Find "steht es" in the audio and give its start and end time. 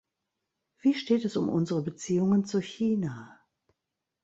0.95-1.37